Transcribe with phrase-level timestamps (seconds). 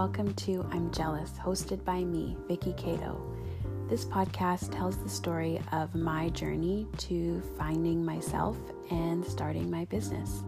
[0.00, 3.20] welcome to I'm Jealous, hosted by me, Vicky Cato.
[3.86, 8.56] This podcast tells the story of my journey to finding myself
[8.90, 10.42] and starting my business.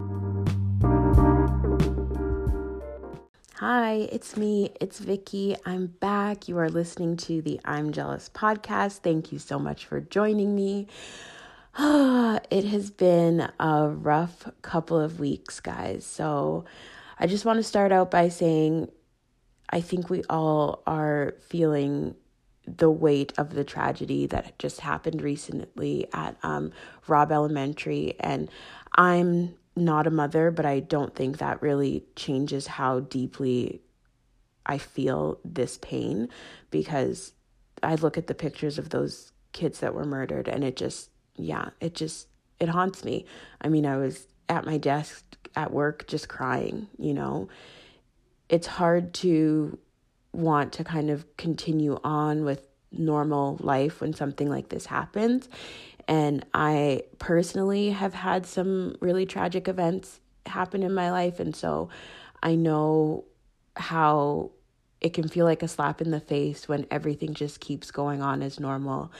[3.57, 5.55] Hi, it's me, it's Vicky.
[5.67, 6.47] I'm back.
[6.47, 9.01] You are listening to the I'm Jealous podcast.
[9.01, 10.87] Thank you so much for joining me.
[11.77, 16.07] it has been a rough couple of weeks, guys.
[16.07, 16.65] So,
[17.19, 18.89] I just want to start out by saying
[19.69, 22.15] I think we all are feeling
[22.65, 26.71] the weight of the tragedy that just happened recently at um,
[27.07, 28.15] Robb Elementary.
[28.19, 28.49] And
[28.95, 33.81] I'm not a mother, but I don't think that really changes how deeply
[34.65, 36.29] I feel this pain
[36.71, 37.33] because
[37.81, 41.69] I look at the pictures of those kids that were murdered and it just, yeah,
[41.81, 42.27] it just,
[42.59, 43.25] it haunts me.
[43.61, 45.25] I mean, I was at my desk
[45.55, 47.49] at work just crying, you know.
[48.49, 49.77] It's hard to
[50.31, 55.49] want to kind of continue on with normal life when something like this happens.
[56.07, 61.39] And I personally have had some really tragic events happen in my life.
[61.39, 61.89] And so
[62.41, 63.25] I know
[63.75, 64.51] how
[65.01, 68.41] it can feel like a slap in the face when everything just keeps going on
[68.41, 69.11] as normal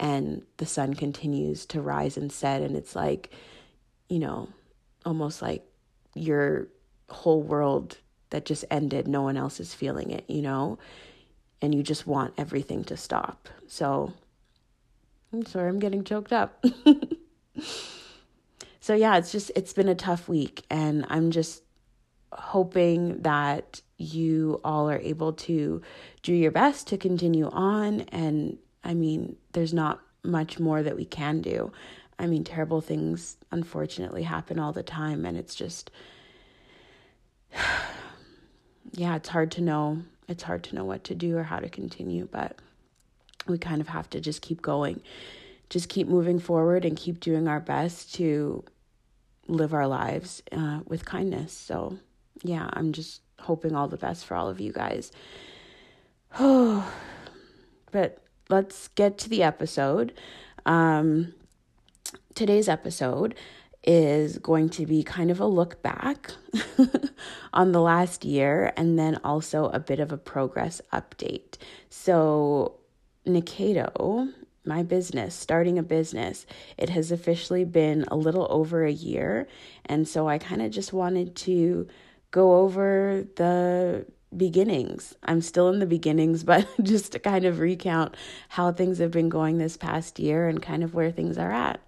[0.00, 2.62] and the sun continues to rise and set.
[2.62, 3.32] And it's like,
[4.08, 4.48] you know,
[5.04, 5.64] almost like
[6.14, 6.68] your
[7.08, 7.98] whole world
[8.30, 10.78] that just ended, no one else is feeling it, you know?
[11.60, 13.48] And you just want everything to stop.
[13.66, 14.12] So
[15.32, 16.64] I'm sorry, I'm getting choked up.
[18.80, 21.62] so yeah, it's just it's been a tough week and I'm just
[22.32, 25.82] hoping that you all are able to
[26.22, 31.04] do your best to continue on and I mean, there's not much more that we
[31.04, 31.72] can do.
[32.18, 35.90] I mean, terrible things unfortunately happen all the time, and it's just,
[38.92, 40.02] yeah, it's hard to know.
[40.28, 42.58] It's hard to know what to do or how to continue, but
[43.46, 45.00] we kind of have to just keep going,
[45.70, 48.62] just keep moving forward and keep doing our best to
[49.46, 51.52] live our lives uh, with kindness.
[51.52, 51.98] So,
[52.42, 55.10] yeah, I'm just hoping all the best for all of you guys.
[56.38, 56.92] Oh,
[57.90, 60.12] but let's get to the episode.
[60.66, 61.34] Um,
[62.34, 63.34] today's episode
[63.84, 66.32] is going to be kind of a look back
[67.52, 71.56] on the last year and then also a bit of a progress update.
[71.88, 72.74] So,
[73.24, 74.28] Nikato,
[74.64, 76.46] my business, starting a business,
[76.76, 79.48] it has officially been a little over a year.
[79.86, 81.88] And so I kind of just wanted to
[82.30, 84.06] go over the
[84.36, 85.14] beginnings.
[85.22, 88.16] I'm still in the beginnings, but just to kind of recount
[88.50, 91.80] how things have been going this past year and kind of where things are at.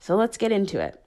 [0.00, 0.98] So let's get into it.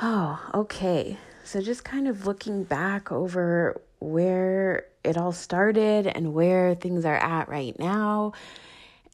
[0.00, 1.18] Oh, okay.
[1.44, 7.16] So just kind of looking back over where it all started and where things are
[7.16, 8.32] at right now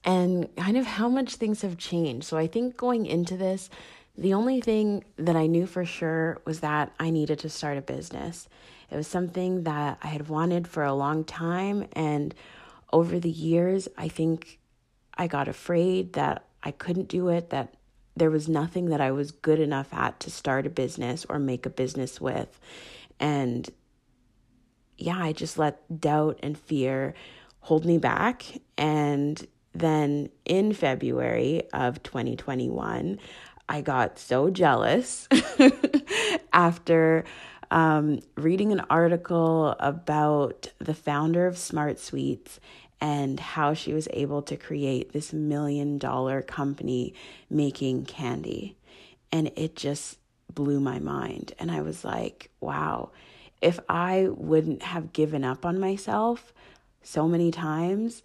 [0.05, 2.25] and kind of how much things have changed.
[2.25, 3.71] So I think going into this,
[4.17, 7.83] the only thing that I knew for sure was that I needed to start a
[7.83, 8.49] business.
[8.91, 12.35] It was something that I had wanted for a long time and
[12.93, 14.59] over the years, I think
[15.15, 17.75] I got afraid that I couldn't do it, that
[18.17, 21.65] there was nothing that I was good enough at to start a business or make
[21.65, 22.61] a business with.
[23.19, 23.69] And
[24.99, 27.15] yeah, I just let doubt and fear
[27.61, 28.45] hold me back.
[28.77, 33.19] And then in February of 2021,
[33.69, 35.29] I got so jealous
[36.53, 37.25] after
[37.71, 42.61] um, reading an article about the founder of Smart Sweets
[43.03, 47.13] and how she was able to create this million dollar company
[47.51, 48.77] making candy.
[49.33, 50.19] And it just
[50.55, 51.53] blew my mind.
[51.59, 53.11] And I was like, wow,
[53.61, 56.55] if I wouldn't have given up on myself
[57.03, 58.23] so many times,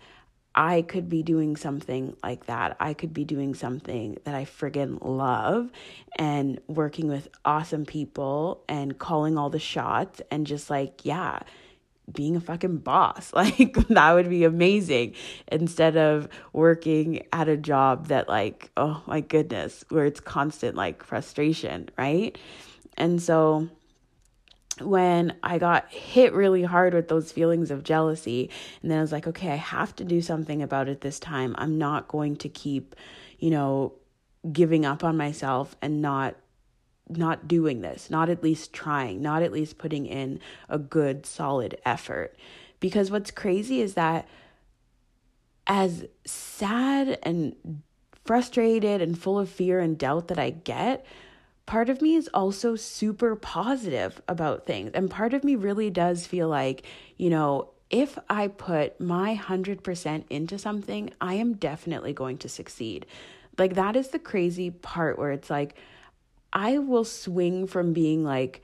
[0.53, 2.77] I could be doing something like that.
[2.79, 5.71] I could be doing something that I friggin' love
[6.17, 11.39] and working with awesome people and calling all the shots and just like, yeah,
[12.11, 13.33] being a fucking boss.
[13.37, 15.13] Like that would be amazing
[15.51, 21.03] instead of working at a job that like, oh my goodness, where it's constant like
[21.03, 22.35] frustration, right?
[22.97, 23.69] And so
[24.81, 28.49] when I got hit really hard with those feelings of jealousy,
[28.81, 31.55] and then I was like, okay, I have to do something about it this time.
[31.57, 32.95] I'm not going to keep,
[33.39, 33.93] you know,
[34.51, 36.35] giving up on myself and not
[37.09, 40.39] not doing this, not at least trying, not at least putting in
[40.69, 42.35] a good, solid effort.
[42.79, 44.27] Because what's crazy is that
[45.65, 47.81] as sad and
[48.25, 51.05] frustrated and full of fear and doubt that I get,
[51.65, 54.91] part of me is also super positive about things.
[54.93, 56.85] And part of me really does feel like,
[57.17, 63.05] you know, if I put my 100% into something, I am definitely going to succeed.
[63.57, 65.77] Like, that is the crazy part where it's like,
[66.57, 68.63] I will swing from being like,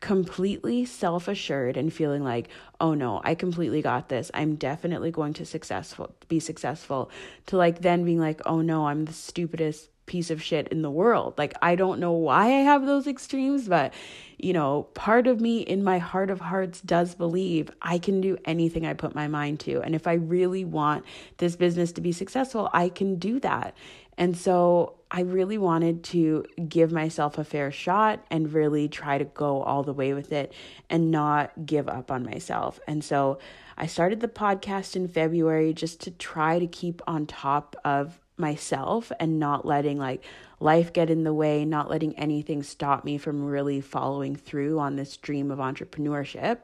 [0.00, 2.48] completely self assured and feeling like,
[2.80, 4.32] oh no, I completely got this.
[4.34, 7.12] I'm definitely going to successful be successful
[7.46, 10.90] to like then being like, oh no, I'm the stupidest piece of shit in the
[10.90, 11.38] world.
[11.38, 13.94] Like, I don't know why I have those extremes, but
[14.36, 18.36] you know, part of me in my heart of hearts does believe I can do
[18.44, 19.80] anything I put my mind to.
[19.80, 21.04] And if I really want
[21.36, 23.76] this business to be successful, I can do that.
[24.18, 29.24] And so I really wanted to give myself a fair shot and really try to
[29.24, 30.52] go all the way with it
[30.88, 32.80] and not give up on myself.
[32.86, 33.38] And so
[33.76, 39.12] I started the podcast in February just to try to keep on top of myself
[39.20, 40.24] and not letting like
[40.60, 44.96] life get in the way, not letting anything stop me from really following through on
[44.96, 46.58] this dream of entrepreneurship.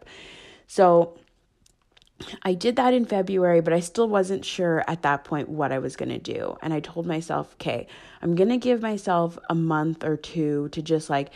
[0.66, 1.18] So
[2.42, 5.78] I did that in February, but I still wasn't sure at that point what I
[5.78, 6.56] was going to do.
[6.62, 7.86] And I told myself, okay,
[8.22, 11.30] I'm going to give myself a month or two to just like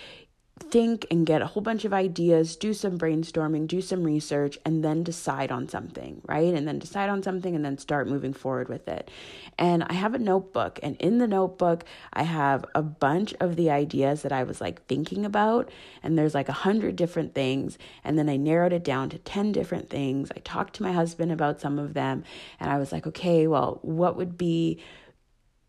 [0.62, 4.82] think and get a whole bunch of ideas, do some brainstorming, do some research, and
[4.82, 6.55] then decide on something, right?
[6.55, 9.11] And then decide on something and then start moving forward with it.
[9.59, 13.70] And I have a notebook, and in the notebook, I have a bunch of the
[13.70, 15.70] ideas that I was like thinking about.
[16.03, 17.76] And there's like a hundred different things.
[18.03, 20.31] And then I narrowed it down to 10 different things.
[20.35, 22.25] I talked to my husband about some of them,
[22.58, 24.81] and I was like, okay, well, what would be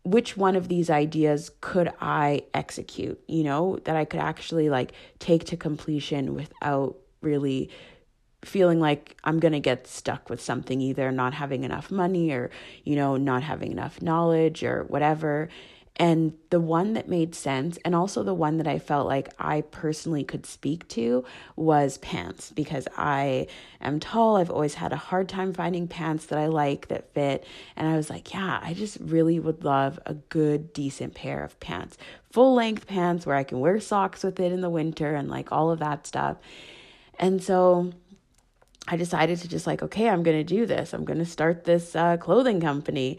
[0.04, 4.92] which one of these ideas could I execute, you know, that I could actually like
[5.18, 7.70] take to completion without really
[8.44, 12.50] feeling like I'm going to get stuck with something either not having enough money or
[12.84, 15.48] you know not having enough knowledge or whatever
[15.96, 19.60] and the one that made sense, and also the one that I felt like I
[19.60, 21.24] personally could speak to,
[21.54, 23.46] was pants because I
[23.80, 24.36] am tall.
[24.36, 27.46] I've always had a hard time finding pants that I like that fit.
[27.76, 31.60] And I was like, yeah, I just really would love a good, decent pair of
[31.60, 31.96] pants,
[32.32, 35.52] full length pants where I can wear socks with it in the winter and like
[35.52, 36.38] all of that stuff.
[37.20, 37.92] And so
[38.88, 40.92] I decided to just like, okay, I'm going to do this.
[40.92, 43.18] I'm going to start this uh, clothing company.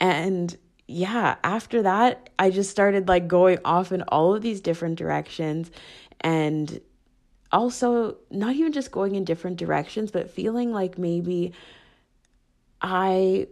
[0.00, 0.56] And
[0.90, 5.70] yeah, after that, I just started like going off in all of these different directions
[6.20, 6.80] and
[7.52, 11.52] also not even just going in different directions, but feeling like maybe
[12.82, 13.46] I,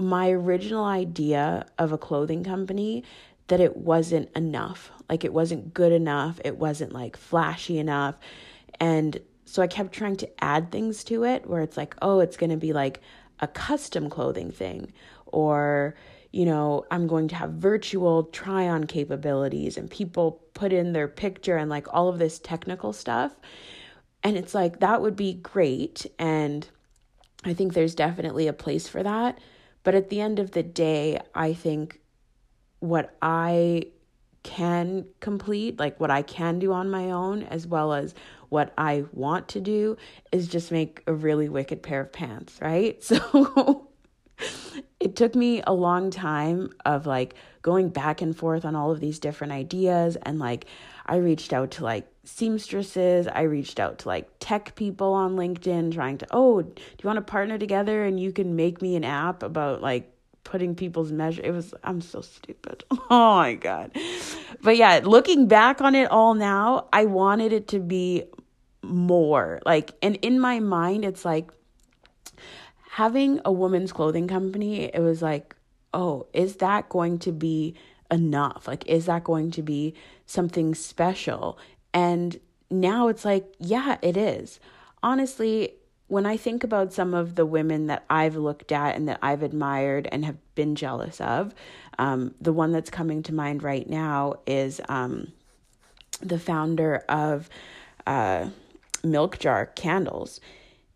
[0.00, 3.04] my original idea of a clothing company,
[3.46, 4.90] that it wasn't enough.
[5.08, 6.40] Like it wasn't good enough.
[6.44, 8.16] It wasn't like flashy enough.
[8.80, 12.36] And so I kept trying to add things to it where it's like, oh, it's
[12.36, 13.00] going to be like
[13.38, 14.92] a custom clothing thing
[15.26, 15.94] or
[16.34, 21.06] you know, I'm going to have virtual try on capabilities and people put in their
[21.06, 23.36] picture and like all of this technical stuff.
[24.24, 26.06] And it's like that would be great.
[26.18, 26.66] And
[27.44, 29.38] I think there's definitely a place for that.
[29.84, 32.00] But at the end of the day, I think
[32.80, 33.84] what I
[34.42, 38.12] can complete, like what I can do on my own, as well as
[38.48, 39.96] what I want to do,
[40.32, 43.00] is just make a really wicked pair of pants, right?
[43.04, 43.83] So
[45.04, 49.00] it took me a long time of like going back and forth on all of
[49.00, 50.64] these different ideas and like
[51.04, 55.92] I reached out to like seamstresses, I reached out to like tech people on LinkedIn
[55.92, 59.04] trying to, "Oh, do you want to partner together and you can make me an
[59.04, 60.10] app about like
[60.42, 62.84] putting people's measure it was I'm so stupid.
[63.10, 63.90] Oh my god.
[64.62, 68.24] But yeah, looking back on it all now, I wanted it to be
[68.82, 69.60] more.
[69.66, 71.50] Like and in my mind it's like
[72.94, 75.56] having a woman's clothing company, it was like,
[75.92, 77.74] oh, is that going to be
[78.08, 78.68] enough?
[78.68, 79.94] Like, is that going to be
[80.26, 81.58] something special?
[81.92, 82.38] And
[82.70, 84.60] now it's like, yeah, it is.
[85.02, 85.72] Honestly,
[86.06, 89.42] when I think about some of the women that I've looked at and that I've
[89.42, 91.52] admired and have been jealous of,
[91.98, 95.32] um, the one that's coming to mind right now is um,
[96.20, 97.50] the founder of
[98.06, 98.50] uh,
[99.02, 100.38] Milk Jar Candles.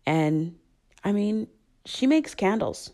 [0.05, 0.55] And
[1.03, 1.47] I mean,
[1.89, 2.91] she makes candles.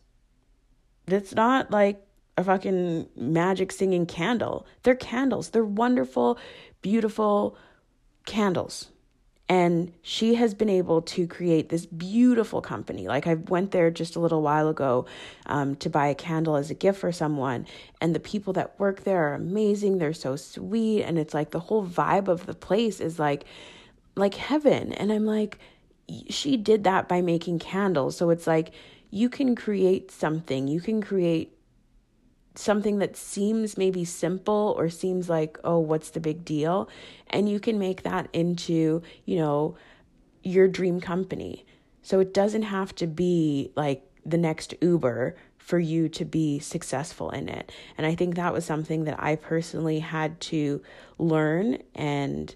[1.08, 2.02] It's not like
[2.38, 4.66] a fucking magic singing candle.
[4.84, 5.50] They're candles.
[5.50, 6.40] They're wonderful,
[6.82, 7.58] beautiful
[8.26, 8.90] candles.
[9.48, 13.08] And she has been able to create this beautiful company.
[13.08, 15.06] Like I went there just a little while ago
[15.46, 17.68] um, to buy a candle as a gift for someone,
[18.02, 19.98] and the people that work there are amazing.
[19.98, 23.46] They're so sweet, and it's like the whole vibe of the place is like,
[24.16, 24.94] like heaven.
[24.94, 25.60] And I'm like,
[26.30, 28.18] she did that by making candles.
[28.18, 28.72] So it's like
[29.10, 31.52] you can create something, you can create
[32.56, 36.90] something that seems maybe simple or seems like, oh, what's the big deal?
[37.28, 39.76] And you can make that into, you know,
[40.44, 41.66] your dream company.
[42.02, 47.32] So it doesn't have to be like the next Uber for you to be successful
[47.32, 47.72] in it.
[47.98, 50.82] And I think that was something that I personally had to
[51.18, 51.80] learn.
[51.96, 52.54] And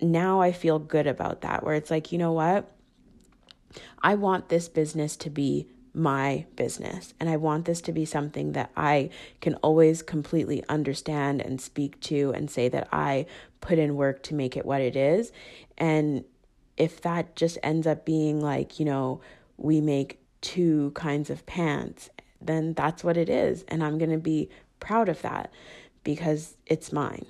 [0.00, 2.70] now I feel good about that, where it's like, you know what?
[4.02, 7.14] I want this business to be my business.
[7.18, 9.08] And I want this to be something that I
[9.40, 13.26] can always completely understand and speak to and say that I
[13.62, 15.32] put in work to make it what it is.
[15.78, 16.24] And
[16.76, 19.22] if that just ends up being like, you know,
[19.56, 22.10] we make two kinds of pants,
[22.42, 23.64] then that's what it is.
[23.68, 24.50] And I'm going to be
[24.80, 25.50] proud of that
[26.04, 27.24] because it's mine.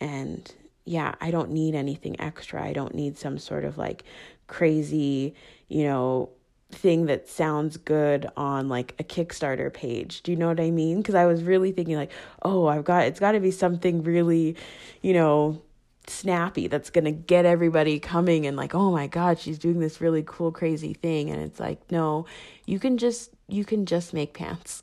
[0.00, 0.52] And
[0.90, 2.60] yeah, I don't need anything extra.
[2.60, 4.02] I don't need some sort of like
[4.48, 5.36] crazy,
[5.68, 6.30] you know,
[6.72, 10.20] thing that sounds good on like a Kickstarter page.
[10.22, 10.96] Do you know what I mean?
[10.98, 12.10] Because I was really thinking like,
[12.42, 14.56] oh, I've got it's got to be something really,
[15.00, 15.62] you know,
[16.08, 20.00] snappy that's going to get everybody coming and like, oh my god, she's doing this
[20.00, 22.26] really cool crazy thing and it's like, no,
[22.66, 24.82] you can just you can just make pants.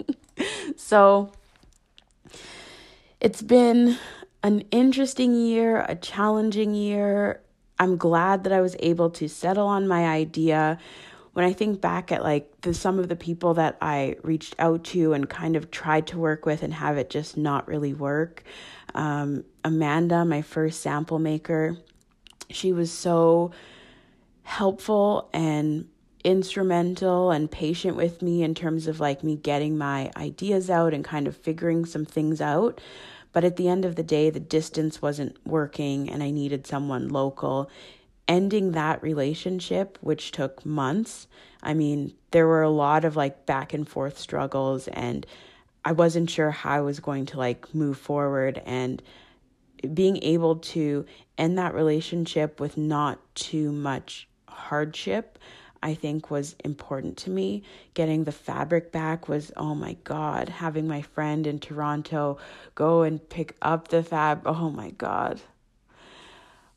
[0.78, 1.30] so
[3.20, 3.98] it's been
[4.42, 7.42] an interesting year, a challenging year.
[7.78, 10.78] I'm glad that I was able to settle on my idea.
[11.32, 14.84] When I think back at like the some of the people that I reached out
[14.84, 18.42] to and kind of tried to work with and have it just not really work,
[18.94, 21.76] um, Amanda, my first sample maker,
[22.48, 23.50] she was so
[24.44, 25.88] helpful and
[26.24, 31.04] instrumental and patient with me in terms of like me getting my ideas out and
[31.04, 32.80] kind of figuring some things out.
[33.36, 37.10] But at the end of the day, the distance wasn't working and I needed someone
[37.10, 37.68] local.
[38.26, 41.26] Ending that relationship, which took months,
[41.62, 45.26] I mean, there were a lot of like back and forth struggles and
[45.84, 49.02] I wasn't sure how I was going to like move forward and
[49.92, 51.04] being able to
[51.36, 55.38] end that relationship with not too much hardship
[55.82, 57.62] I think was important to me.
[57.94, 62.38] Getting the fabric back was, oh my God, having my friend in Toronto
[62.74, 64.42] go and pick up the fab.
[64.46, 65.40] Oh my God.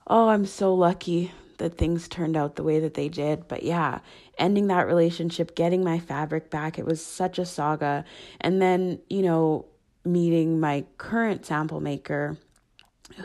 [0.08, 3.48] Oh, I'm so lucky that things turned out the way that they did.
[3.48, 4.00] But yeah,
[4.38, 8.06] ending that relationship, getting my fabric back, it was such a saga.
[8.41, 9.65] And then, you know,
[10.03, 12.38] meeting my current sample maker,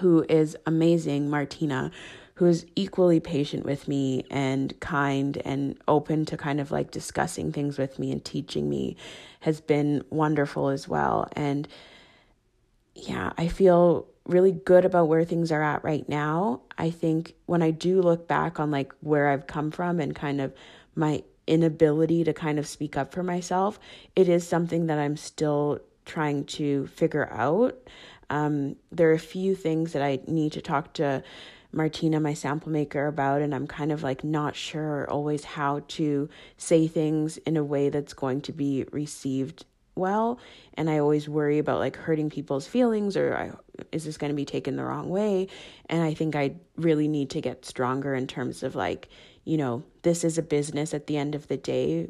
[0.00, 1.90] who is amazing, Martina,
[2.34, 7.52] who is equally patient with me and kind and open to kind of like discussing
[7.52, 8.96] things with me and teaching me
[9.40, 11.28] has been wonderful as well.
[11.32, 11.68] And
[12.94, 16.62] yeah, I feel really good about where things are at right now.
[16.76, 20.40] I think when I do look back on like where I've come from and kind
[20.40, 20.52] of
[20.96, 23.78] my inability to kind of speak up for myself,
[24.16, 27.76] it is something that I'm still trying to figure out.
[28.30, 31.22] Um, there are a few things that I need to talk to
[31.74, 36.28] Martina, my sample maker, about, and I'm kind of like not sure always how to
[36.56, 39.64] say things in a way that's going to be received
[39.96, 40.38] well.
[40.74, 43.52] And I always worry about like hurting people's feelings or I,
[43.92, 45.48] is this going to be taken the wrong way?
[45.86, 49.08] And I think I really need to get stronger in terms of like,
[49.44, 52.08] you know, this is a business at the end of the day.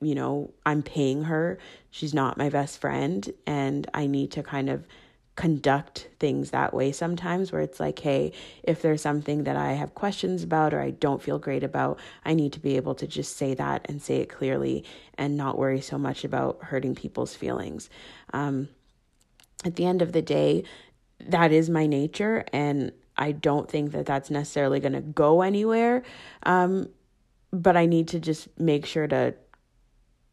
[0.00, 1.58] You know, I'm paying her.
[1.90, 3.30] She's not my best friend.
[3.46, 4.86] And I need to kind of
[5.34, 8.30] conduct things that way sometimes where it's like hey
[8.62, 12.34] if there's something that i have questions about or i don't feel great about i
[12.34, 14.84] need to be able to just say that and say it clearly
[15.14, 17.88] and not worry so much about hurting people's feelings.
[18.32, 18.68] Um,
[19.64, 20.64] at the end of the day
[21.20, 26.02] that is my nature and i don't think that that's necessarily going to go anywhere.
[26.42, 26.88] Um,
[27.52, 29.34] but i need to just make sure to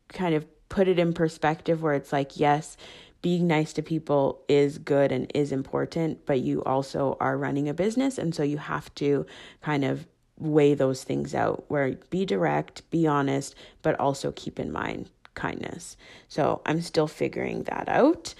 [0.10, 2.78] kind of put it in perspective where it's like yes
[3.22, 7.74] being nice to people is good and is important, but you also are running a
[7.74, 8.18] business.
[8.18, 9.26] And so you have to
[9.62, 10.08] kind of
[10.38, 15.98] weigh those things out where be direct, be honest, but also keep in mind kindness.
[16.28, 18.34] So I'm still figuring that out.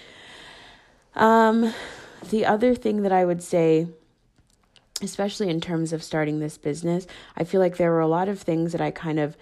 [1.14, 1.74] Um,
[2.30, 3.88] the other thing that I would say,
[5.02, 7.06] especially in terms of starting this business,
[7.36, 9.36] I feel like there were a lot of things that I kind of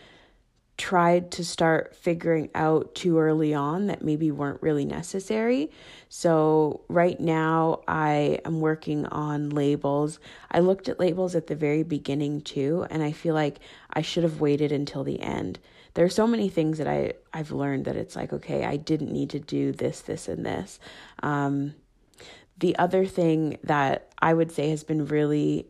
[0.78, 5.70] tried to start figuring out too early on that maybe weren't really necessary.
[6.08, 10.20] So, right now, I am working on labels.
[10.50, 13.58] I looked at labels at the very beginning too, and I feel like
[13.92, 15.58] I should have waited until the end.
[15.94, 19.12] There are so many things that I, I've learned that it's like, okay, I didn't
[19.12, 20.78] need to do this, this, and this.
[21.24, 21.74] Um,
[22.56, 25.66] the other thing that I would say has been really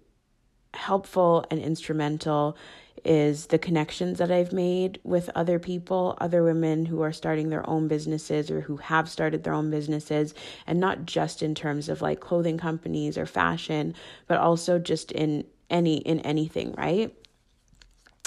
[0.74, 2.58] helpful and instrumental
[3.04, 7.68] is the connections that I've made with other people, other women who are starting their
[7.68, 10.34] own businesses or who have started their own businesses,
[10.66, 13.94] and not just in terms of like clothing companies or fashion,
[14.26, 17.14] but also just in any in anything, right?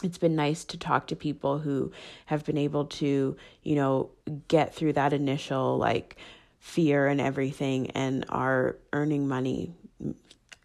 [0.03, 1.91] It's been nice to talk to people who
[2.25, 4.09] have been able to, you know,
[4.47, 6.17] get through that initial like
[6.59, 9.73] fear and everything and are earning money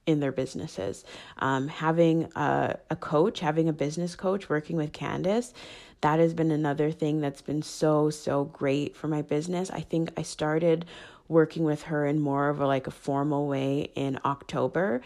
[0.06, 1.04] in their businesses.
[1.38, 5.52] Um, having a, a coach, having a business coach, working with Candace,
[6.00, 9.70] that has been another thing that's been so, so great for my business.
[9.70, 10.84] I think I started
[11.28, 15.00] working with her in more of a like a formal way in October.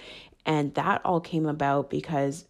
[0.44, 2.44] And that all came about because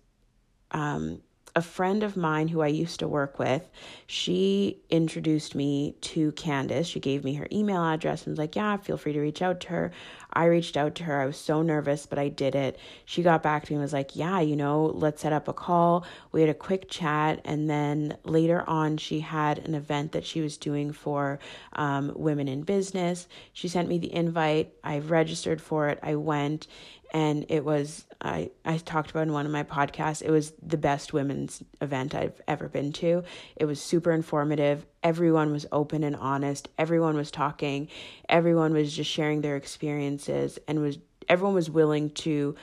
[0.73, 1.21] um,
[1.57, 3.69] a friend of mine who I used to work with,
[4.07, 6.87] she introduced me to Candace.
[6.87, 9.61] She gave me her email address and was like, Yeah, feel free to reach out
[9.61, 9.92] to her.
[10.33, 11.21] I reached out to her.
[11.21, 12.78] I was so nervous, but I did it.
[13.04, 15.52] She got back to me and was like, Yeah, you know, let's set up a
[15.52, 16.04] call.
[16.33, 17.40] We had a quick chat.
[17.45, 21.38] And then later on, she had an event that she was doing for
[21.73, 23.26] um, women in business.
[23.52, 24.73] She sent me the invite.
[24.85, 25.99] I registered for it.
[26.02, 26.66] I went
[27.12, 30.23] and it was I I talked about in one of my podcasts.
[30.23, 33.25] It was the best women's event I've ever been to.
[33.57, 34.87] It was super informative.
[35.02, 36.69] Everyone was open and honest.
[36.79, 37.88] Everyone was talking.
[38.29, 40.99] Everyone was just sharing their experiences and was
[41.29, 42.55] everyone was willing to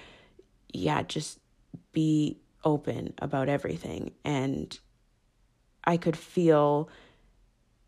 [0.74, 1.39] yeah, just
[1.94, 4.77] be open about everything and
[5.84, 6.89] I could feel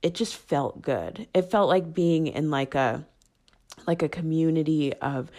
[0.01, 1.27] it just felt good.
[1.33, 3.05] It felt like being in like a
[3.85, 5.31] like a community of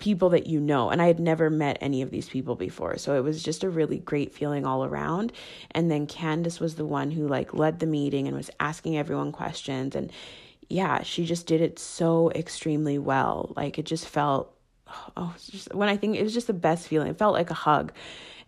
[0.00, 0.90] people that you know.
[0.90, 2.98] And I had never met any of these people before.
[2.98, 5.32] So it was just a really great feeling all around.
[5.70, 9.30] And then Candace was the one who like led the meeting and was asking everyone
[9.30, 9.94] questions.
[9.94, 10.10] And
[10.68, 13.52] yeah, she just did it so extremely well.
[13.56, 14.54] Like it just felt,
[15.16, 17.08] oh, just, when I think it was just the best feeling.
[17.08, 17.92] It felt like a hug.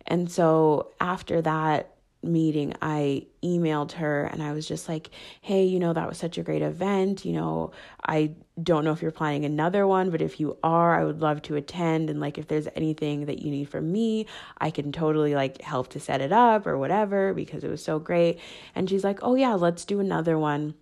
[0.07, 1.92] And so after that,
[2.23, 5.09] meeting, I emailed her and I was just like,
[5.41, 7.25] hey, you know, that was such a great event.
[7.25, 7.71] You know,
[8.05, 11.41] I don't know if you're planning another one, but if you are, I would love
[11.43, 12.09] to attend.
[12.09, 14.27] And like, if there's anything that you need from me,
[14.59, 17.99] I can totally like help to set it up or whatever because it was so
[17.99, 18.39] great.
[18.75, 20.75] And she's like, oh, yeah, let's do another one.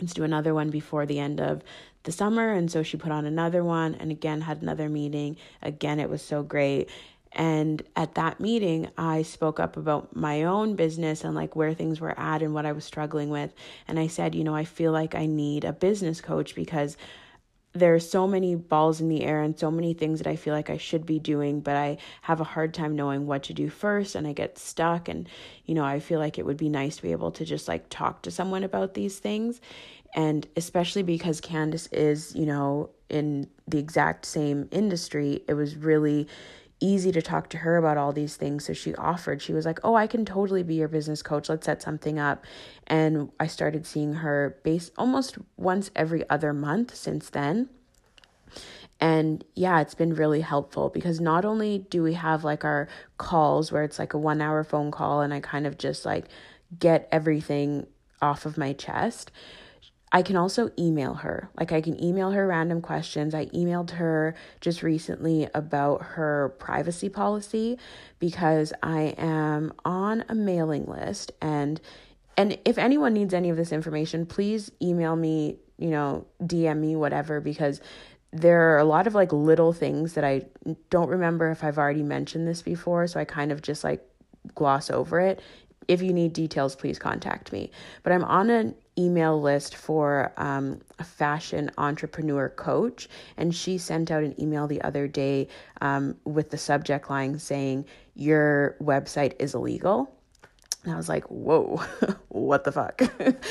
[0.00, 1.62] Let's do another one before the end of
[2.04, 2.52] the summer.
[2.52, 5.36] And so she put on another one and again had another meeting.
[5.62, 6.88] Again, it was so great.
[7.32, 12.00] And at that meeting, I spoke up about my own business and like where things
[12.00, 13.52] were at and what I was struggling with.
[13.86, 16.96] And I said, you know, I feel like I need a business coach because
[17.74, 20.54] there are so many balls in the air and so many things that I feel
[20.54, 23.68] like I should be doing, but I have a hard time knowing what to do
[23.68, 25.08] first and I get stuck.
[25.08, 25.28] And,
[25.66, 27.88] you know, I feel like it would be nice to be able to just like
[27.90, 29.60] talk to someone about these things.
[30.14, 36.26] And especially because Candace is, you know, in the exact same industry, it was really
[36.80, 38.64] easy to talk to her about all these things.
[38.66, 41.48] So she offered, she was like, Oh, I can totally be your business coach.
[41.48, 42.44] Let's set something up.
[42.86, 47.68] And I started seeing her base almost once every other month since then.
[49.00, 53.70] And yeah, it's been really helpful because not only do we have like our calls
[53.70, 56.26] where it's like a one hour phone call and I kind of just like
[56.78, 57.86] get everything
[58.20, 59.30] off of my chest,
[60.10, 61.50] I can also email her.
[61.58, 63.34] Like, I can email her random questions.
[63.34, 67.78] I emailed her just recently about her privacy policy
[68.18, 71.32] because I am on a mailing list.
[71.42, 71.80] And
[72.38, 76.94] and if anyone needs any of this information, please email me, you know, DM me,
[76.94, 77.80] whatever, because
[78.32, 80.42] there are a lot of like little things that I
[80.88, 83.08] don't remember if I've already mentioned this before.
[83.08, 84.06] So I kind of just like
[84.54, 85.40] gloss over it.
[85.88, 87.72] If you need details, please contact me.
[88.04, 94.10] But I'm on an email list for um, a fashion entrepreneur coach, and she sent
[94.10, 95.48] out an email the other day
[95.80, 97.84] um, with the subject line saying,
[98.14, 100.12] Your website is illegal.
[100.84, 101.82] And I was like, whoa,
[102.28, 103.02] what the fuck?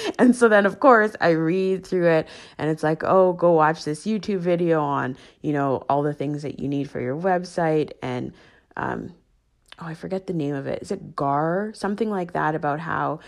[0.20, 3.84] and so then, of course, I read through it and it's like, oh, go watch
[3.84, 7.92] this YouTube video on, you know, all the things that you need for your website.
[8.02, 8.34] And,
[8.78, 9.14] um,
[9.80, 10.82] oh, I forget the name of it.
[10.82, 11.72] Is it GAR?
[11.76, 13.20] Something like that about how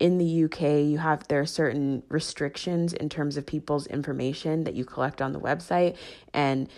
[0.00, 4.74] in the UK, you have there are certain restrictions in terms of people's information that
[4.74, 5.96] you collect on the website,
[6.32, 6.68] and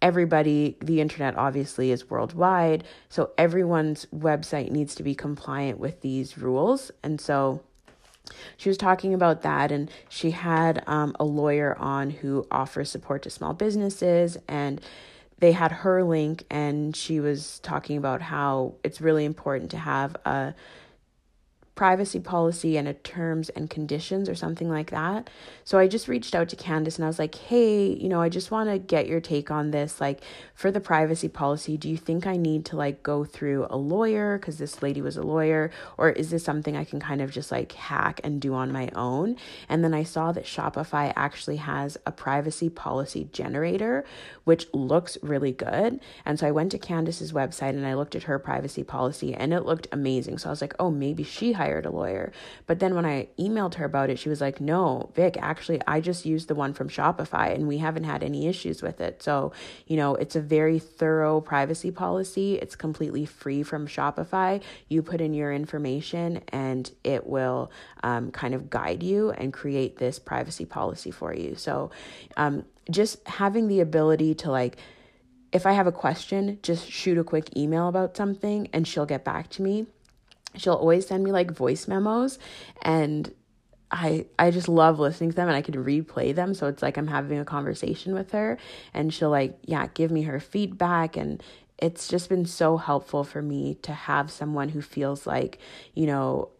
[0.00, 6.38] everybody, the internet obviously is worldwide, so everyone's website needs to be compliant with these
[6.38, 7.62] rules, and so.
[8.56, 13.22] She was talking about that, and she had um, a lawyer on who offers support
[13.22, 14.80] to small businesses, and
[15.38, 20.14] they had her link, and she was talking about how it's really important to have
[20.24, 20.54] a
[21.74, 25.30] privacy policy and a terms and conditions or something like that.
[25.64, 28.28] So I just reached out to Candace and I was like, hey, you know, I
[28.28, 30.00] just want to get your take on this.
[30.00, 30.20] Like,
[30.54, 34.38] for the privacy policy, do you think I need to like go through a lawyer?
[34.38, 37.50] Because this lady was a lawyer, or is this something I can kind of just
[37.50, 39.36] like hack and do on my own?
[39.68, 44.04] And then I saw that Shopify actually has a privacy policy generator,
[44.44, 46.00] which looks really good.
[46.24, 49.54] And so I went to Candace's website and I looked at her privacy policy and
[49.54, 50.38] it looked amazing.
[50.38, 52.32] So I was like, oh, maybe she hired a lawyer.
[52.66, 56.00] But then when I emailed her about it, she was like, no, Vic, actually, I
[56.00, 59.22] just used the one from Shopify and we haven't had any issues with it.
[59.22, 59.52] So,
[59.86, 62.56] you know, it's a very thorough privacy policy.
[62.56, 64.60] It's completely free from Shopify.
[64.88, 67.70] You put in your information and it will
[68.02, 71.54] um, kind of guide you and create this privacy policy for you.
[71.54, 71.90] So,
[72.36, 74.76] um, just having the ability to like,
[75.52, 79.22] if I have a question, just shoot a quick email about something and she'll get
[79.24, 79.86] back to me
[80.56, 82.38] she'll always send me like voice memos
[82.82, 83.32] and
[83.90, 86.96] I I just love listening to them and I can replay them so it's like
[86.96, 88.58] I'm having a conversation with her
[88.94, 91.42] and she'll like yeah give me her feedback and
[91.78, 95.58] it's just been so helpful for me to have someone who feels like
[95.94, 96.50] you know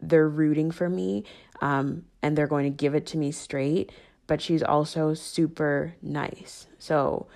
[0.00, 1.24] they're rooting for me
[1.60, 3.92] um, and they're going to give it to me straight
[4.26, 6.66] but she's also super nice.
[6.78, 7.26] So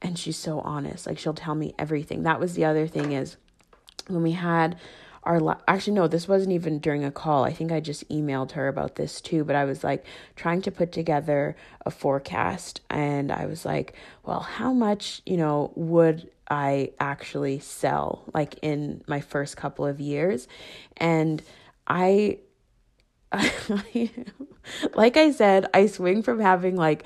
[0.00, 1.06] and she's so honest.
[1.06, 2.24] Like she'll tell me everything.
[2.24, 3.36] That was the other thing is
[4.08, 4.76] when we had
[5.24, 7.44] our la- actually no this wasn't even during a call.
[7.44, 10.04] I think i just emailed her about this too but i was like
[10.36, 11.56] trying to put together
[11.86, 18.24] a forecast and i was like well how much you know would i actually sell
[18.34, 20.48] like in my first couple of years?
[20.96, 21.42] And
[21.86, 22.38] i
[24.94, 27.04] like i said i swing from having like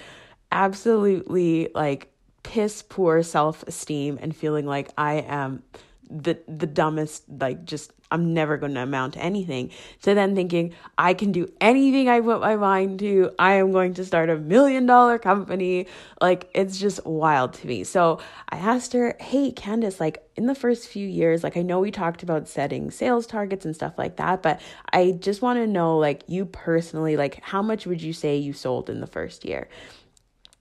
[0.50, 5.62] absolutely like piss poor self-esteem and feeling like i am
[6.10, 9.70] the the dumbest like just I'm never going to amount to anything.
[9.98, 13.32] So then thinking I can do anything I put my mind to.
[13.38, 15.86] I am going to start a million dollar company.
[16.20, 17.84] Like it's just wild to me.
[17.84, 21.80] So I asked her, "Hey Candace, like in the first few years, like I know
[21.80, 24.60] we talked about setting sales targets and stuff like that, but
[24.92, 28.52] I just want to know like you personally, like how much would you say you
[28.52, 29.68] sold in the first year?"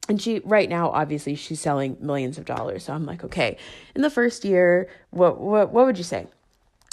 [0.07, 3.57] And she right now obviously she's selling millions of dollars so i'm like okay
[3.95, 6.27] in the first year what what what would you say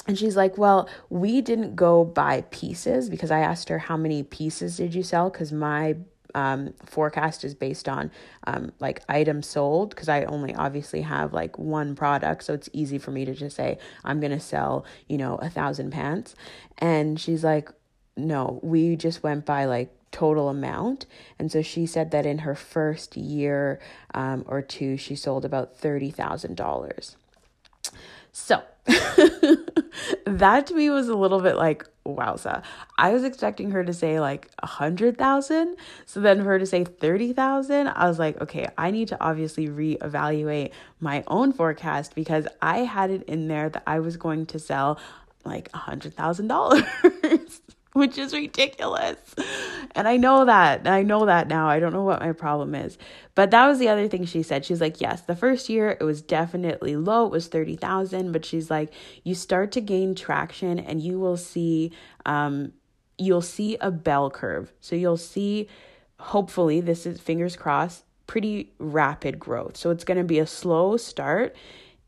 [0.06, 4.22] and she's like well we didn't go by pieces because i asked her how many
[4.22, 5.94] pieces did you sell because my
[6.34, 8.10] um, forecast is based on
[8.46, 12.44] um, like items sold because I only obviously have like one product.
[12.44, 15.90] So it's easy for me to just say, I'm to sell, you know, a thousand
[15.90, 16.34] pants.
[16.78, 17.70] And she's like,
[18.16, 21.06] no, we just went by like total amount.
[21.38, 23.80] And so she said that in her first year
[24.14, 27.16] um, or two, she sold about $30,000.
[28.30, 28.62] So
[30.26, 32.62] that to me was a little bit like, wowza.
[32.98, 35.76] I was expecting her to say like a hundred thousand.
[36.06, 39.68] So then for her to say 30,000, I was like, okay, I need to obviously
[39.68, 44.58] reevaluate my own forecast because I had it in there that I was going to
[44.58, 44.98] sell
[45.44, 46.84] like a hundred thousand dollars.
[47.94, 49.18] which is ridiculous.
[49.94, 50.86] And I know that.
[50.86, 51.68] I know that now.
[51.68, 52.96] I don't know what my problem is.
[53.34, 54.64] But that was the other thing she said.
[54.64, 57.26] She's like, "Yes, the first year it was definitely low.
[57.26, 58.92] It was 30,000, but she's like,
[59.24, 61.92] you start to gain traction and you will see
[62.26, 62.72] um
[63.18, 64.72] you'll see a bell curve.
[64.80, 65.68] So you'll see
[66.18, 69.76] hopefully this is fingers crossed pretty rapid growth.
[69.76, 71.54] So it's going to be a slow start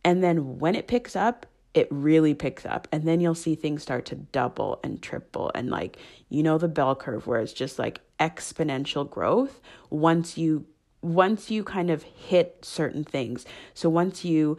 [0.04, 2.88] and then when it picks up, it really picks up.
[2.92, 5.50] And then you'll see things start to double and triple.
[5.54, 9.60] And like you know the bell curve where it's just like exponential growth
[9.90, 10.66] once you
[11.02, 13.44] once you kind of hit certain things.
[13.74, 14.56] So once you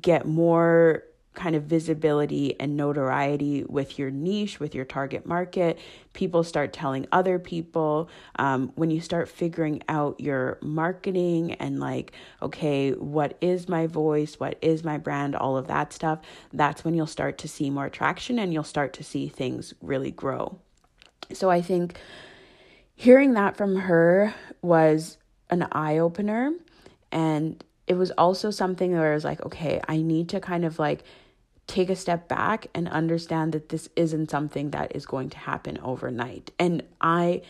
[0.00, 5.78] get more kind of visibility and notoriety with your niche, with your target market.
[6.12, 8.08] People start telling other people.
[8.36, 14.38] Um, when you start figuring out your marketing and like, okay, what is my voice?
[14.38, 15.34] What is my brand?
[15.34, 16.20] All of that stuff.
[16.52, 20.12] That's when you'll start to see more traction and you'll start to see things really
[20.12, 20.58] grow.
[21.32, 21.98] So I think
[22.94, 25.18] hearing that from her was
[25.50, 26.52] an eye opener.
[27.10, 30.78] And it was also something where I was like, okay, I need to kind of
[30.78, 31.04] like
[31.66, 35.78] take a step back and understand that this isn't something that is going to happen
[35.78, 36.50] overnight.
[36.58, 37.42] And I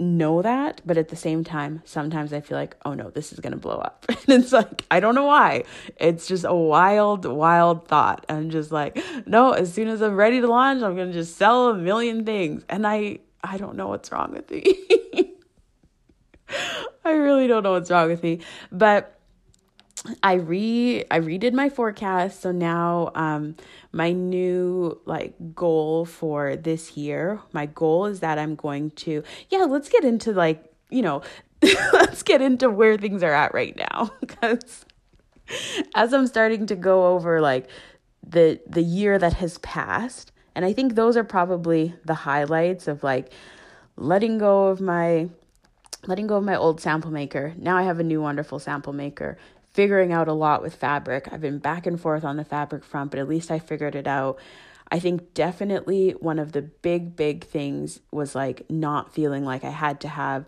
[0.00, 3.40] know that, but at the same time, sometimes I feel like, oh no, this is
[3.40, 4.06] going to blow up.
[4.08, 5.64] and it's like, I don't know why.
[5.98, 8.24] It's just a wild, wild thought.
[8.28, 11.36] I'm just like, no, as soon as I'm ready to launch, I'm going to just
[11.36, 12.64] sell a million things.
[12.68, 14.74] And I, I don't know what's wrong with me.
[17.04, 18.40] I really don't know what's wrong with me.
[18.72, 19.19] But
[20.22, 22.40] I re I redid my forecast.
[22.40, 23.56] So now um
[23.92, 29.64] my new like goal for this year, my goal is that I'm going to yeah,
[29.64, 31.22] let's get into like, you know,
[31.92, 34.84] let's get into where things are at right now cuz
[35.94, 37.68] as I'm starting to go over like
[38.26, 43.02] the the year that has passed, and I think those are probably the highlights of
[43.02, 43.32] like
[43.96, 45.28] letting go of my
[46.06, 47.54] letting go of my old sample maker.
[47.58, 49.36] Now I have a new wonderful sample maker.
[49.72, 51.28] Figuring out a lot with fabric.
[51.30, 54.06] I've been back and forth on the fabric front, but at least I figured it
[54.06, 54.38] out.
[54.90, 59.70] I think definitely one of the big, big things was like not feeling like I
[59.70, 60.44] had to have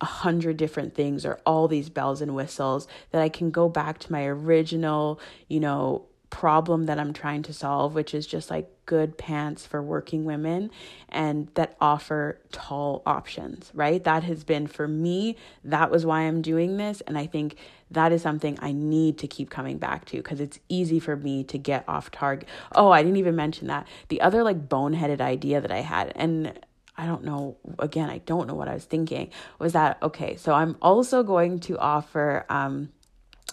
[0.00, 3.98] a hundred different things or all these bells and whistles, that I can go back
[4.00, 8.68] to my original, you know, problem that I'm trying to solve, which is just like
[8.86, 10.70] good pants for working women
[11.08, 14.02] and that offer tall options, right?
[14.02, 17.00] That has been for me, that was why I'm doing this.
[17.02, 17.56] And I think
[17.90, 21.44] that is something I need to keep coming back to because it's easy for me
[21.44, 22.48] to get off target.
[22.74, 23.86] Oh, I didn't even mention that.
[24.08, 26.58] The other like boneheaded idea that I had, and
[26.96, 30.52] I don't know, again, I don't know what I was thinking, was that okay, so
[30.52, 32.90] I'm also going to offer, um,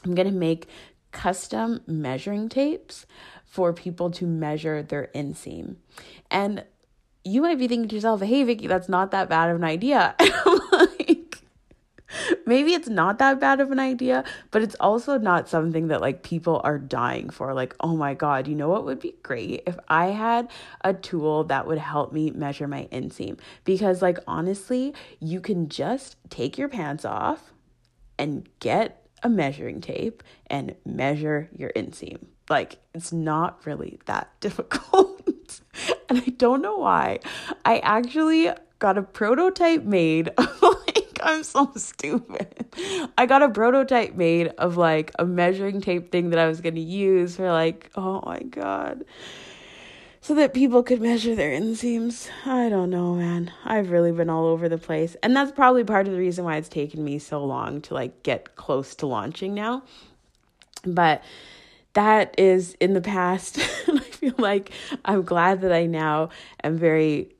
[0.04, 0.68] I'm going to make
[1.12, 3.06] custom measuring tapes
[3.45, 5.76] for people to measure their inseam.
[6.30, 6.63] And
[7.24, 10.15] you might be thinking to yourself, hey, Vicky, that's not that bad of an idea.
[10.71, 11.38] like,
[12.45, 16.24] maybe it's not that bad of an idea, but it's also not something that like
[16.24, 17.54] people are dying for.
[17.54, 20.50] Like, oh my God, you know what would be great if I had
[20.84, 23.39] a tool that would help me measure my inseam?
[23.63, 27.54] Because, like, honestly, you can just take your pants off
[28.17, 32.26] and get a measuring tape and measure your inseam.
[32.50, 35.62] Like, it's not really that difficult.
[36.10, 37.20] and I don't know why.
[37.66, 40.32] I actually got a prototype made
[40.62, 42.66] like, I'm so stupid.
[43.18, 46.76] I got a prototype made of like a measuring tape thing that I was going
[46.76, 49.06] to use for like, oh my God
[50.22, 52.30] so that people could measure their inseams.
[52.46, 53.52] I don't know, man.
[53.66, 55.16] I've really been all over the place.
[55.24, 58.22] And that's probably part of the reason why it's taken me so long to like
[58.22, 59.82] get close to launching now.
[60.86, 61.24] But
[61.94, 63.58] that is in the past.
[63.88, 64.72] I feel like
[65.04, 66.30] I'm glad that I now
[66.64, 67.34] am very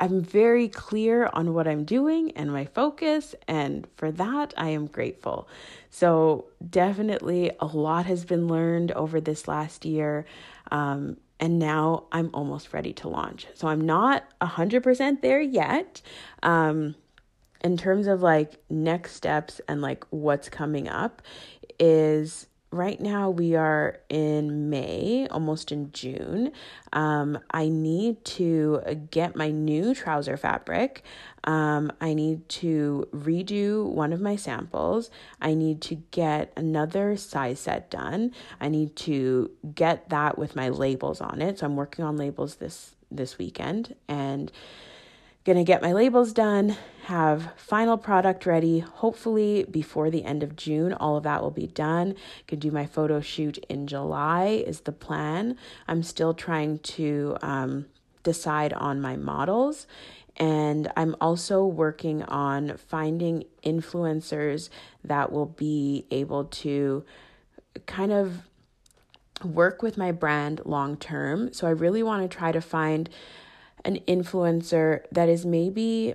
[0.00, 4.86] I'm very clear on what I'm doing and my focus, and for that, I am
[4.86, 5.48] grateful.
[5.90, 10.26] So, definitely, a lot has been learned over this last year.
[10.72, 13.46] Um, and now I'm almost ready to launch.
[13.54, 16.00] So I'm not 100% there yet.
[16.42, 16.94] Um,
[17.62, 21.22] in terms of like next steps and like what's coming up,
[21.78, 26.50] is right now we are in May, almost in June.
[26.92, 31.04] Um, I need to get my new trouser fabric.
[31.44, 35.10] Um, I need to redo one of my samples.
[35.40, 38.32] I need to get another size set done.
[38.60, 41.60] I need to get that with my labels on it.
[41.60, 44.50] So I'm working on labels this this weekend and
[45.44, 50.94] Gonna get my labels done, have final product ready, hopefully before the end of June.
[50.94, 52.14] All of that will be done.
[52.48, 55.58] Could do my photo shoot in July, is the plan.
[55.86, 57.84] I'm still trying to um,
[58.22, 59.86] decide on my models.
[60.38, 64.70] And I'm also working on finding influencers
[65.04, 67.04] that will be able to
[67.84, 68.40] kind of
[69.44, 71.52] work with my brand long term.
[71.52, 73.10] So I really want to try to find
[73.84, 76.14] an influencer that is maybe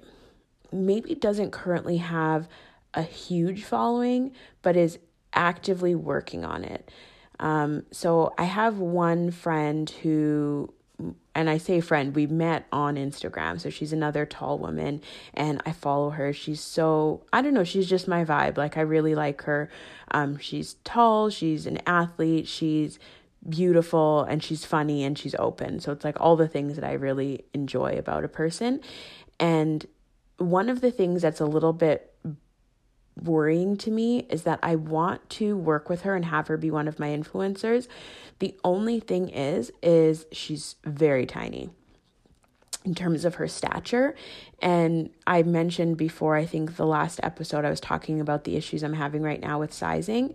[0.72, 2.48] maybe doesn't currently have
[2.94, 5.00] a huge following but is
[5.34, 6.92] actively working on it.
[7.40, 10.74] Um, so I have one friend who
[11.34, 13.62] and I say friend, we met on Instagram.
[13.62, 15.02] So she's another tall woman
[15.34, 16.34] and I follow her.
[16.34, 18.58] She's so, I don't know, she's just my vibe.
[18.58, 19.70] Like I really like her.
[20.12, 23.00] Um, she's tall, she's an athlete, she's
[23.50, 25.80] beautiful and she's funny and she's open.
[25.80, 28.82] So it's like all the things that I really enjoy about a person.
[29.40, 29.86] And
[30.38, 32.14] one of the things that's a little bit
[33.22, 36.72] worrying to me is that I want to work with her and have her be
[36.72, 37.88] one of my influencers.
[38.40, 41.70] The only thing is is she's very tiny
[42.86, 44.16] in terms of her stature.
[44.62, 48.84] And I mentioned before, I think the last episode, I was talking about the issues
[48.84, 50.34] I'm having right now with sizing.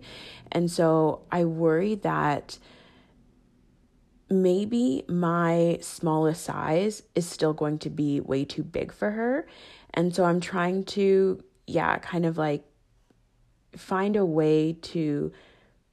[0.51, 2.59] And so I worry that
[4.29, 9.47] maybe my smallest size is still going to be way too big for her.
[9.93, 12.63] And so I'm trying to, yeah, kind of like
[13.75, 15.31] find a way to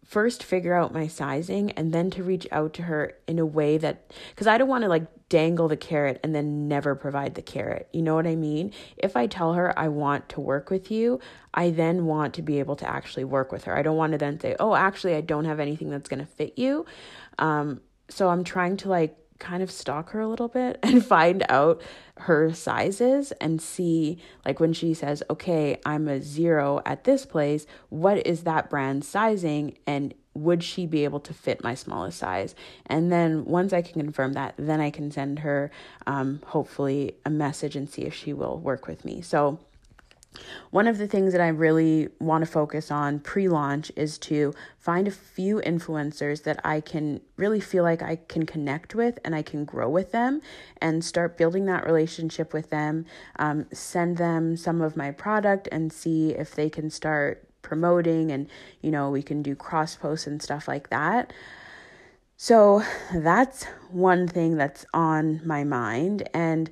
[0.05, 3.79] first figure out my sizing and then to reach out to her in a way
[3.79, 7.43] that because I don't want to like dangle the carrot and then never provide the
[7.43, 7.89] carrot.
[7.93, 8.73] You know what I mean?
[8.97, 11.21] If I tell her I want to work with you,
[11.55, 13.77] I then want to be able to actually work with her.
[13.77, 16.27] I don't want to then say, "Oh, actually I don't have anything that's going to
[16.27, 16.85] fit you."
[17.39, 17.81] Um
[18.13, 21.83] so I'm trying to like kind of stalk her a little bit and find out
[22.19, 27.67] her sizes and see like when she says okay i'm a zero at this place
[27.89, 32.55] what is that brand sizing and would she be able to fit my smallest size?
[32.87, 35.71] And then once i can confirm that then i can send her
[36.07, 39.21] um, hopefully a message and see if she will work with me.
[39.21, 39.59] So
[40.71, 44.55] one of the things that I really want to focus on pre launch is to
[44.79, 49.35] find a few influencers that I can really feel like I can connect with and
[49.35, 50.41] I can grow with them
[50.81, 53.07] and start building that relationship with them.
[53.39, 58.49] Um, send them some of my product and see if they can start promoting and,
[58.81, 61.33] you know, we can do cross posts and stuff like that.
[62.37, 62.83] So
[63.15, 66.29] that's one thing that's on my mind.
[66.35, 66.71] And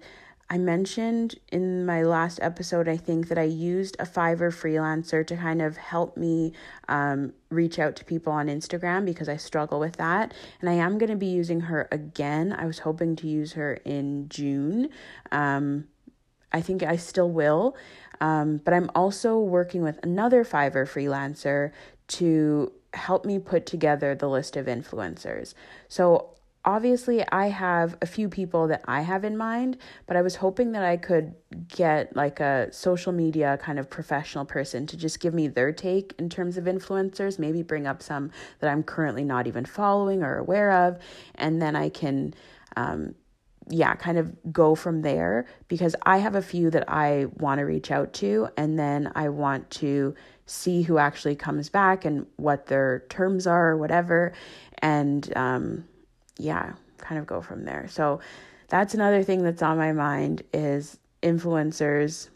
[0.52, 5.36] I mentioned in my last episode, I think that I used a Fiverr freelancer to
[5.36, 6.52] kind of help me
[6.88, 10.34] um, reach out to people on Instagram because I struggle with that.
[10.60, 12.52] And I am going to be using her again.
[12.52, 14.88] I was hoping to use her in June.
[15.30, 15.86] Um,
[16.52, 17.76] I think I still will.
[18.20, 21.70] Um, but I'm also working with another Fiverr freelancer
[22.08, 25.54] to help me put together the list of influencers.
[25.86, 26.34] So
[26.70, 30.70] obviously I have a few people that I have in mind, but I was hoping
[30.72, 31.34] that I could
[31.66, 36.14] get like a social media kind of professional person to just give me their take
[36.16, 38.30] in terms of influencers, maybe bring up some
[38.60, 40.98] that I'm currently not even following or aware of,
[41.34, 42.34] and then I can
[42.76, 43.14] um
[43.72, 47.64] yeah, kind of go from there because I have a few that I want to
[47.64, 50.14] reach out to and then I want to
[50.46, 54.32] see who actually comes back and what their terms are or whatever
[54.78, 55.84] and um
[56.40, 57.86] yeah, kind of go from there.
[57.88, 58.20] So
[58.68, 62.28] that's another thing that's on my mind is influencers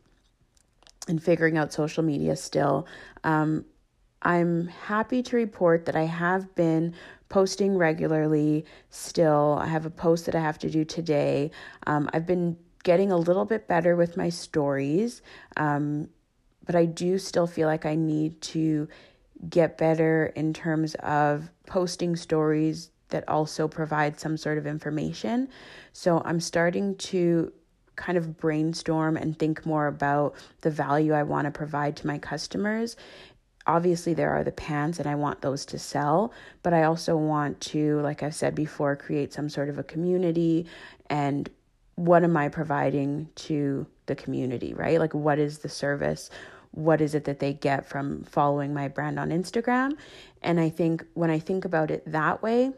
[1.08, 2.86] and figuring out social media still.
[3.22, 3.64] Um,
[4.22, 6.94] I'm happy to report that I have been
[7.28, 9.58] posting regularly still.
[9.60, 11.50] I have a post that I have to do today.
[11.86, 15.22] Um, I've been getting a little bit better with my stories,
[15.56, 16.08] um,
[16.64, 18.88] but I do still feel like I need to
[19.48, 25.48] get better in terms of posting stories that also provide some sort of information.
[25.92, 27.52] So I'm starting to
[27.94, 32.18] kind of brainstorm and think more about the value I want to provide to my
[32.18, 32.96] customers.
[33.68, 36.32] Obviously, there are the pants, and I want those to sell,
[36.64, 40.66] but I also want to, like I've said before, create some sort of a community.
[41.08, 41.48] And
[41.94, 44.98] what am I providing to the community, right?
[44.98, 46.30] Like, what is the service?
[46.72, 49.92] What is it that they get from following my brand on Instagram?
[50.42, 52.72] And I think when I think about it that way,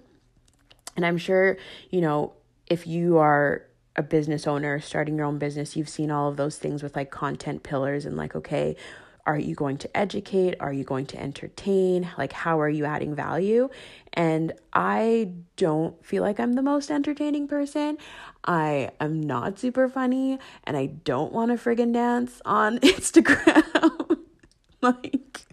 [0.96, 1.56] and I'm sure,
[1.90, 2.32] you know,
[2.66, 3.62] if you are
[3.94, 7.10] a business owner starting your own business, you've seen all of those things with like
[7.10, 8.76] content pillars and like, okay,
[9.26, 10.54] are you going to educate?
[10.60, 12.08] Are you going to entertain?
[12.16, 13.68] Like, how are you adding value?
[14.12, 17.98] And I don't feel like I'm the most entertaining person.
[18.44, 24.18] I am not super funny and I don't want to friggin' dance on Instagram.
[24.80, 25.45] like,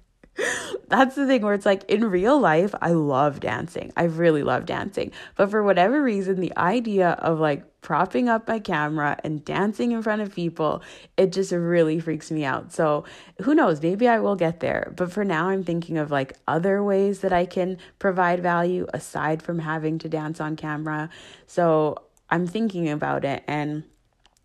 [0.88, 3.92] that's the thing where it's like in real life, I love dancing.
[3.98, 5.12] I really love dancing.
[5.36, 10.02] But for whatever reason, the idea of like propping up my camera and dancing in
[10.02, 10.82] front of people,
[11.18, 12.72] it just really freaks me out.
[12.72, 13.06] So
[13.42, 13.82] who knows?
[13.82, 14.94] Maybe I will get there.
[14.96, 19.42] But for now, I'm thinking of like other ways that I can provide value aside
[19.42, 21.10] from having to dance on camera.
[21.48, 23.44] So I'm thinking about it.
[23.48, 23.84] And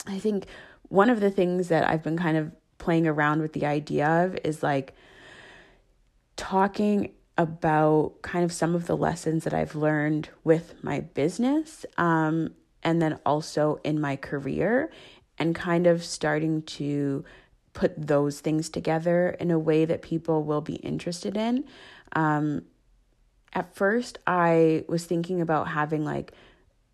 [0.06, 0.46] I think
[0.88, 4.38] one of the things that I've been kind of playing around with the idea of
[4.44, 4.94] is like,
[6.38, 12.54] talking about kind of some of the lessons that I've learned with my business um,
[12.82, 14.90] and then also in my career
[15.38, 17.24] and kind of starting to
[17.74, 21.64] put those things together in a way that people will be interested in.
[22.12, 22.62] Um,
[23.52, 26.32] at first, I was thinking about having like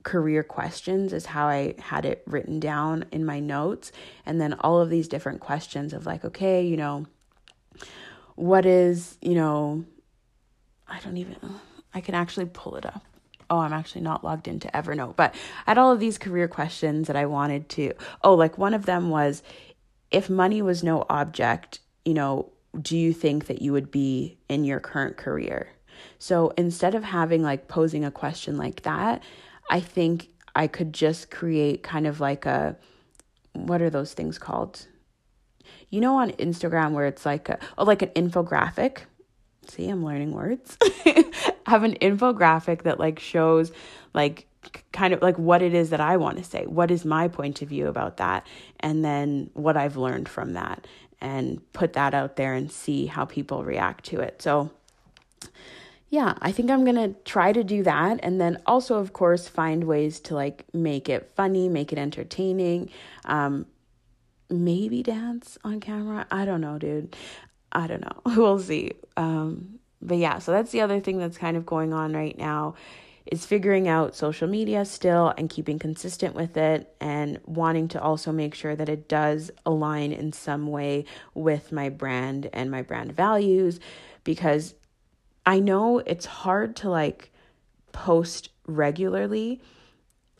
[0.02, 3.92] career questions, is how I had it written down in my notes.
[4.26, 7.06] And then all of these different questions of like, okay, you know,
[8.34, 9.84] what is, you know,
[10.88, 11.36] I don't even,
[11.92, 13.02] I can actually pull it up.
[13.50, 15.34] Oh, I'm actually not logged into Evernote, but
[15.66, 17.92] I had all of these career questions that I wanted to.
[18.22, 19.42] Oh, like one of them was
[20.10, 24.64] if money was no object, you know, do you think that you would be in
[24.64, 25.68] your current career?
[26.18, 29.22] So instead of having like posing a question like that,
[29.70, 32.76] I think I could just create kind of like a
[33.52, 34.86] what are those things called?
[35.94, 39.02] You know on Instagram where it's like a oh like an infographic
[39.70, 40.76] see, I'm learning words.
[41.66, 43.72] have an infographic that like shows
[44.12, 44.46] like
[44.92, 46.66] kind of like what it is that I want to say.
[46.66, 48.46] What is my point of view about that?
[48.80, 50.86] And then what I've learned from that
[51.20, 54.42] and put that out there and see how people react to it.
[54.42, 54.70] So,
[56.10, 58.20] yeah, I think I'm going to try to do that.
[58.22, 62.90] And then also, of course, find ways to like make it funny, make it entertaining.
[63.24, 63.66] Um,
[64.50, 66.26] maybe dance on camera.
[66.30, 67.16] I don't know, dude.
[67.72, 68.20] I don't know.
[68.36, 68.92] We'll see.
[69.16, 72.74] Um, but yeah, so that's the other thing that's kind of going on right now
[73.26, 78.30] is figuring out social media still and keeping consistent with it and wanting to also
[78.30, 83.12] make sure that it does align in some way with my brand and my brand
[83.12, 83.80] values
[84.24, 84.74] because
[85.46, 87.32] I know it's hard to like
[87.92, 89.62] post regularly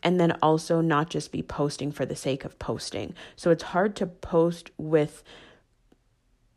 [0.05, 3.15] and then also not just be posting for the sake of posting.
[3.35, 5.23] So it's hard to post with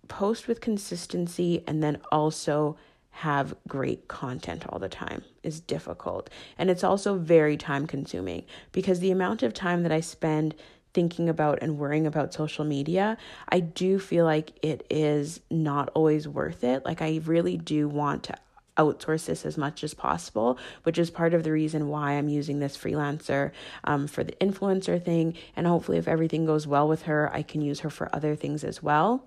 [0.06, 2.76] post with consistency and then also
[3.10, 6.30] have great content all the time is difficult.
[6.56, 10.54] And it's also very time consuming because the amount of time that I spend
[10.94, 13.16] thinking about and worrying about social media,
[13.48, 16.84] I do feel like it is not always worth it.
[16.84, 18.34] Like, I really do want to
[18.78, 22.60] outsource this as much as possible, which is part of the reason why I'm using
[22.60, 23.52] this freelancer
[23.84, 25.34] um, for the influencer thing.
[25.56, 28.64] And hopefully, if everything goes well with her, I can use her for other things
[28.64, 29.24] as well.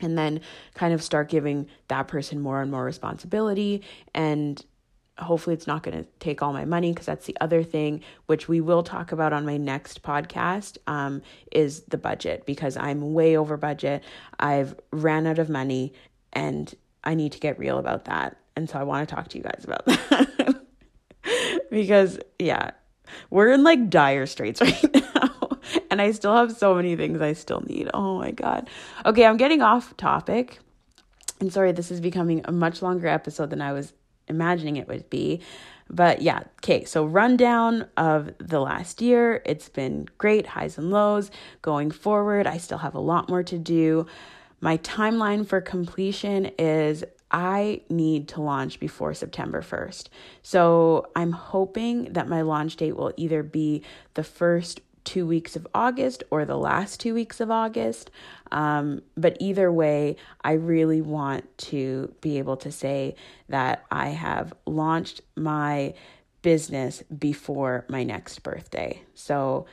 [0.00, 0.40] And then
[0.74, 3.82] kind of start giving that person more and more responsibility.
[4.14, 4.62] And
[5.18, 8.48] hopefully it's not going to take all my money because that's the other thing which
[8.48, 13.36] we will talk about on my next podcast um, is the budget because i'm way
[13.36, 14.02] over budget.
[14.40, 15.92] I've ran out of money
[16.32, 16.74] and
[17.04, 19.44] i need to get real about that and so i want to talk to you
[19.44, 20.66] guys about that
[21.70, 22.70] because yeah
[23.30, 25.32] we're in like dire straits right now
[25.90, 27.90] and I still have so many things I still need.
[27.92, 28.68] Oh my God.
[29.04, 30.58] Okay, I'm getting off topic.
[31.38, 33.92] And sorry, this is becoming a much longer episode than I was
[34.28, 35.40] imagining it would be.
[35.90, 39.42] But yeah, okay, so rundown of the last year.
[39.44, 41.30] It's been great, highs and lows.
[41.60, 44.06] Going forward, I still have a lot more to do.
[44.60, 50.08] My timeline for completion is I need to launch before September 1st.
[50.42, 53.82] So I'm hoping that my launch date will either be
[54.14, 58.10] the first two weeks of August or the last two weeks of August.
[58.50, 63.16] Um, but either way, I really want to be able to say
[63.48, 65.94] that I have launched my
[66.42, 69.02] business before my next birthday.
[69.14, 69.66] So,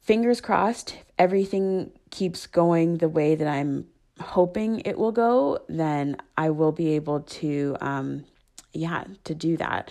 [0.00, 3.86] fingers crossed, everything keeps going the way that I'm
[4.26, 8.24] hoping it will go, then I will be able to, um,
[8.72, 9.90] yeah, to do that.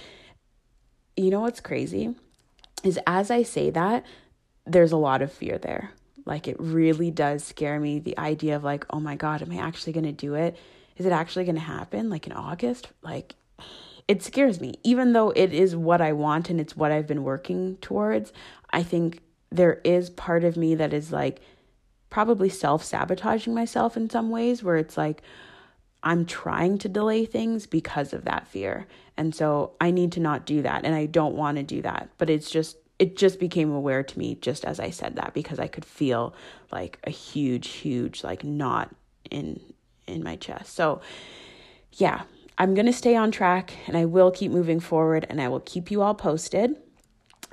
[1.15, 2.15] You know what's crazy?
[2.83, 4.05] Is as I say that,
[4.65, 5.91] there's a lot of fear there.
[6.25, 9.57] Like it really does scare me the idea of like, oh my God, am I
[9.57, 10.57] actually going to do it?
[10.97, 12.89] Is it actually going to happen like in August?
[13.01, 13.35] Like
[14.07, 14.75] it scares me.
[14.83, 18.31] Even though it is what I want and it's what I've been working towards,
[18.71, 19.19] I think
[19.51, 21.39] there is part of me that is like
[22.13, 25.23] probably self sabotaging myself in some ways where it's like,
[26.03, 28.85] I'm trying to delay things because of that fear.
[29.17, 30.85] And so I need to not do that.
[30.85, 32.09] And I don't want to do that.
[32.19, 35.59] But it's just it just became aware to me just as I said that because
[35.59, 36.35] I could feel
[36.71, 38.95] like a huge, huge like knot
[39.31, 39.59] in
[40.05, 40.75] in my chest.
[40.75, 41.01] So
[41.93, 42.21] yeah,
[42.59, 45.89] I'm gonna stay on track and I will keep moving forward and I will keep
[45.89, 46.77] you all posted.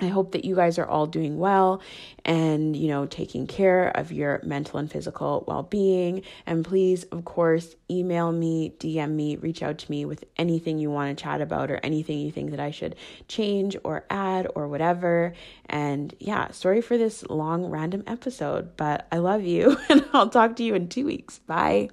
[0.01, 1.80] I hope that you guys are all doing well
[2.24, 6.22] and, you know, taking care of your mental and physical well being.
[6.46, 10.90] And please, of course, email me, DM me, reach out to me with anything you
[10.90, 12.96] want to chat about or anything you think that I should
[13.28, 15.34] change or add or whatever.
[15.66, 20.57] And yeah, sorry for this long, random episode, but I love you and I'll talk
[20.57, 21.38] to you in two weeks.
[21.38, 21.90] Bye.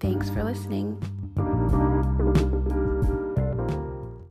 [0.00, 1.85] Thanks for listening you